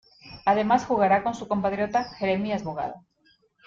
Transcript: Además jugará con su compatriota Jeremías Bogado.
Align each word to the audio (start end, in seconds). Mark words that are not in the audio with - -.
Además 0.45 0.87
jugará 0.87 1.21
con 1.21 1.35
su 1.35 1.47
compatriota 1.47 2.05
Jeremías 2.05 2.63
Bogado. 2.63 3.05